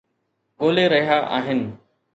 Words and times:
ڳولي 0.59 0.85
رهيا 0.93 1.17
آهن 1.37 1.59